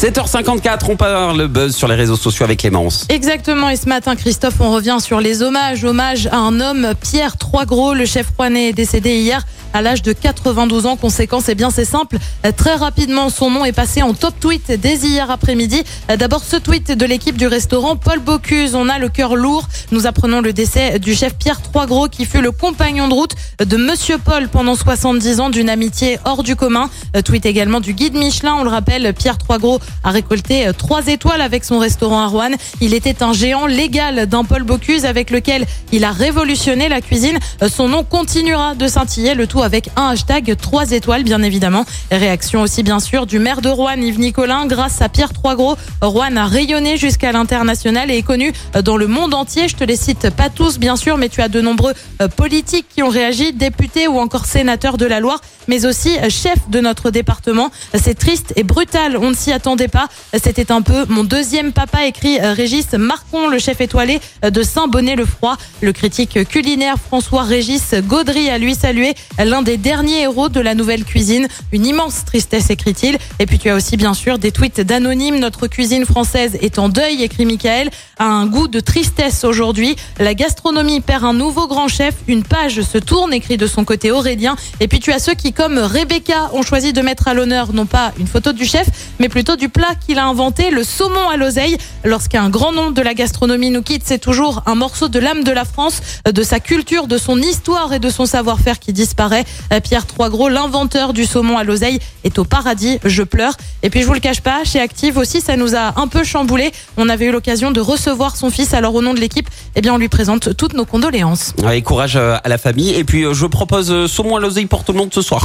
7h54, 0.00 0.86
on 0.88 0.96
parle 0.96 1.36
le 1.36 1.46
buzz 1.46 1.76
sur 1.76 1.86
les 1.86 1.94
réseaux 1.94 2.16
sociaux 2.16 2.44
avec 2.44 2.60
Clémence. 2.60 3.04
Exactement, 3.10 3.68
et 3.68 3.76
ce 3.76 3.86
matin, 3.86 4.16
Christophe, 4.16 4.58
on 4.60 4.72
revient 4.72 4.96
sur 4.98 5.20
les 5.20 5.42
hommages. 5.42 5.84
Hommage 5.84 6.26
à 6.28 6.38
un 6.38 6.58
homme, 6.58 6.94
Pierre 7.02 7.36
Troisgros, 7.36 7.92
le 7.92 8.06
chef 8.06 8.28
rouennais 8.34 8.70
est 8.70 8.72
décédé 8.72 9.16
hier 9.16 9.44
à 9.72 9.82
l'âge 9.82 10.02
de 10.02 10.12
92 10.12 10.86
ans. 10.86 10.96
Conséquence, 10.96 11.44
eh 11.48 11.54
bien, 11.54 11.68
c'est 11.68 11.84
simple. 11.84 12.16
Très 12.56 12.74
rapidement, 12.74 13.28
son 13.28 13.50
nom 13.50 13.64
est 13.64 13.72
passé 13.72 14.02
en 14.02 14.14
top 14.14 14.34
tweet 14.40 14.72
dès 14.80 14.96
hier 14.96 15.30
après-midi. 15.30 15.82
D'abord, 16.18 16.42
ce 16.42 16.56
tweet 16.56 16.90
de 16.90 17.04
l'équipe 17.06 17.36
du 17.36 17.46
restaurant 17.46 17.94
Paul 17.94 18.20
Bocuse. 18.20 18.74
On 18.74 18.88
a 18.88 18.98
le 18.98 19.10
cœur 19.10 19.36
lourd. 19.36 19.68
Nous 19.92 20.06
apprenons 20.06 20.40
le 20.40 20.52
décès 20.52 20.98
du 20.98 21.14
chef 21.14 21.34
Pierre 21.34 21.60
Troisgros 21.60 22.08
qui 22.08 22.24
fut 22.24 22.40
le 22.40 22.50
compagnon 22.50 23.06
de 23.06 23.14
route 23.14 23.34
de 23.64 23.76
Monsieur 23.76 24.16
Paul 24.18 24.48
pendant 24.48 24.74
70 24.74 25.40
ans 25.40 25.50
d'une 25.50 25.68
amitié 25.68 26.18
hors 26.24 26.42
du 26.42 26.56
commun. 26.56 26.90
Tweet 27.24 27.46
également 27.46 27.80
du 27.80 27.92
guide 27.92 28.14
Michelin. 28.14 28.56
On 28.58 28.64
le 28.64 28.70
rappelle, 28.70 29.12
Pierre 29.12 29.38
Troisgros 29.38 29.78
a 30.04 30.10
récolté 30.10 30.70
trois 30.76 31.06
étoiles 31.06 31.40
avec 31.40 31.64
son 31.64 31.78
restaurant 31.78 32.22
à 32.22 32.26
Rouen. 32.26 32.50
Il 32.80 32.94
était 32.94 33.22
un 33.22 33.32
géant 33.32 33.66
légal 33.66 34.26
d'un 34.26 34.44
Paul 34.44 34.62
Bocuse 34.62 35.04
avec 35.04 35.30
lequel 35.30 35.66
il 35.92 36.04
a 36.04 36.12
révolutionné 36.12 36.88
la 36.88 37.00
cuisine. 37.00 37.38
Son 37.68 37.88
nom 37.88 38.04
continuera 38.04 38.74
de 38.74 38.86
scintiller 38.86 39.34
le 39.34 39.46
tout 39.46 39.62
avec 39.62 39.90
un 39.96 40.08
hashtag 40.08 40.56
3 40.56 40.92
étoiles, 40.92 41.24
bien 41.24 41.42
évidemment. 41.42 41.84
Réaction 42.10 42.62
aussi, 42.62 42.82
bien 42.82 43.00
sûr, 43.00 43.26
du 43.26 43.38
maire 43.38 43.60
de 43.60 43.68
Rouen, 43.68 43.96
Yves 44.00 44.20
Nicolin. 44.20 44.66
Grâce 44.66 45.02
à 45.02 45.08
Pierre 45.08 45.32
Troisgros, 45.32 45.76
Rouen 46.00 46.36
a 46.36 46.46
rayonné 46.46 46.96
jusqu'à 46.96 47.32
l'international 47.32 48.10
et 48.10 48.18
est 48.18 48.22
connu 48.22 48.52
dans 48.84 48.96
le 48.96 49.06
monde 49.06 49.34
entier. 49.34 49.68
Je 49.68 49.76
te 49.76 49.84
les 49.84 49.96
cite 49.96 50.30
pas 50.30 50.48
tous, 50.48 50.78
bien 50.78 50.96
sûr, 50.96 51.18
mais 51.18 51.28
tu 51.28 51.42
as 51.42 51.48
de 51.48 51.60
nombreux 51.60 51.94
euh, 52.20 52.28
politiques 52.28 52.86
qui 52.94 53.02
ont 53.02 53.08
réagi, 53.08 53.52
députés 53.52 54.08
ou 54.08 54.18
encore 54.18 54.46
sénateurs 54.46 54.96
de 54.96 55.06
la 55.06 55.20
Loire, 55.20 55.40
mais 55.68 55.86
aussi 55.86 56.16
euh, 56.18 56.30
chefs 56.30 56.68
de 56.68 56.80
notre 56.80 57.10
département. 57.10 57.70
C'est 57.94 58.18
triste 58.18 58.52
et 58.56 58.62
brutal. 58.62 59.16
On 59.16 59.30
ne 59.30 59.34
s'y 59.34 59.52
attendait 59.52 59.79
pas. 59.88 60.08
C'était 60.42 60.72
un 60.72 60.82
peu 60.82 61.04
mon 61.08 61.24
deuxième 61.24 61.72
papa, 61.72 62.06
écrit 62.06 62.38
euh, 62.40 62.52
Régis 62.52 62.92
Marcon, 62.92 63.48
le 63.48 63.58
chef 63.58 63.80
étoilé 63.80 64.20
de 64.42 64.62
Saint-Bonnet-le-Froid. 64.62 65.56
Le 65.80 65.92
critique 65.92 66.48
culinaire 66.48 66.96
François 66.98 67.42
Régis 67.42 67.94
Gaudry 68.06 68.50
a 68.50 68.58
lui 68.58 68.74
salué 68.74 69.14
l'un 69.38 69.62
des 69.62 69.76
derniers 69.76 70.22
héros 70.22 70.48
de 70.48 70.60
la 70.60 70.74
nouvelle 70.74 71.04
cuisine. 71.04 71.48
Une 71.72 71.86
immense 71.86 72.24
tristesse, 72.24 72.70
écrit-il. 72.70 73.18
Et 73.38 73.46
puis 73.46 73.58
tu 73.58 73.68
as 73.68 73.74
aussi 73.74 73.96
bien 73.96 74.14
sûr 74.14 74.38
des 74.38 74.52
tweets 74.52 74.80
d'anonymes. 74.80 75.38
Notre 75.38 75.66
cuisine 75.66 76.04
française 76.04 76.56
est 76.60 76.78
en 76.78 76.88
deuil, 76.88 77.22
écrit 77.22 77.46
Michael. 77.46 77.90
A 78.18 78.24
un 78.24 78.46
goût 78.46 78.68
de 78.68 78.80
tristesse 78.80 79.44
aujourd'hui. 79.44 79.96
La 80.18 80.34
gastronomie 80.34 81.00
perd 81.00 81.24
un 81.24 81.34
nouveau 81.34 81.66
grand 81.66 81.88
chef. 81.88 82.14
Une 82.28 82.42
page 82.42 82.82
se 82.82 82.98
tourne, 82.98 83.32
écrit 83.32 83.56
de 83.56 83.66
son 83.66 83.84
côté 83.84 84.10
Aurélien. 84.10 84.56
Et 84.80 84.88
puis 84.88 85.00
tu 85.00 85.12
as 85.12 85.18
ceux 85.18 85.34
qui, 85.34 85.52
comme 85.52 85.78
Rebecca, 85.78 86.50
ont 86.52 86.62
choisi 86.62 86.92
de 86.92 87.00
mettre 87.00 87.28
à 87.28 87.34
l'honneur 87.34 87.72
non 87.72 87.86
pas 87.86 88.12
une 88.18 88.26
photo 88.26 88.52
du 88.52 88.64
chef, 88.64 88.86
mais 89.18 89.28
plutôt 89.28 89.56
du 89.60 89.68
plat 89.68 89.94
qu'il 89.94 90.18
a 90.18 90.24
inventé, 90.24 90.70
le 90.70 90.82
saumon 90.82 91.28
à 91.28 91.36
l'oseille. 91.36 91.76
Lorsqu'un 92.02 92.48
grand 92.48 92.72
nom 92.72 92.90
de 92.90 93.02
la 93.02 93.12
gastronomie 93.12 93.70
nous 93.70 93.82
quitte, 93.82 94.02
c'est 94.06 94.18
toujours 94.18 94.62
un 94.64 94.74
morceau 94.74 95.08
de 95.08 95.18
l'âme 95.18 95.44
de 95.44 95.52
la 95.52 95.66
France, 95.66 96.00
de 96.24 96.42
sa 96.42 96.60
culture, 96.60 97.06
de 97.06 97.18
son 97.18 97.36
histoire 97.38 97.92
et 97.92 97.98
de 97.98 98.08
son 98.08 98.24
savoir-faire 98.24 98.78
qui 98.78 98.94
disparaît. 98.94 99.44
Pierre 99.84 100.06
Troisgros, 100.06 100.48
l'inventeur 100.48 101.12
du 101.12 101.26
saumon 101.26 101.58
à 101.58 101.64
l'oseille, 101.64 101.98
est 102.24 102.38
au 102.38 102.44
paradis. 102.44 102.98
Je 103.04 103.22
pleure. 103.22 103.52
Et 103.82 103.90
puis 103.90 104.00
je 104.00 104.06
vous 104.06 104.14
le 104.14 104.20
cache 104.20 104.40
pas, 104.40 104.64
chez 104.64 104.80
Active 104.80 105.18
aussi, 105.18 105.42
ça 105.42 105.56
nous 105.56 105.76
a 105.76 106.00
un 106.00 106.08
peu 106.08 106.24
chamboulé. 106.24 106.72
On 106.96 107.10
avait 107.10 107.26
eu 107.26 107.32
l'occasion 107.32 107.70
de 107.70 107.80
recevoir 107.80 108.36
son 108.36 108.48
fils. 108.48 108.72
Alors 108.72 108.94
au 108.94 109.02
nom 109.02 109.12
de 109.12 109.20
l'équipe, 109.20 109.48
eh 109.76 109.82
bien 109.82 109.92
on 109.92 109.98
lui 109.98 110.08
présente 110.08 110.56
toutes 110.56 110.72
nos 110.72 110.86
condoléances. 110.86 111.52
Ouais, 111.62 111.82
courage 111.82 112.16
euh, 112.16 112.38
à 112.42 112.48
la 112.48 112.56
famille. 112.56 112.94
Et 112.94 113.04
puis 113.04 113.24
euh, 113.24 113.34
je 113.34 113.44
propose 113.44 113.92
euh, 113.92 114.06
saumon 114.06 114.36
à 114.36 114.40
l'oseille 114.40 114.66
pour 114.66 114.84
tout 114.84 114.92
le 114.92 114.98
monde 114.98 115.12
ce 115.12 115.20
soir. 115.20 115.44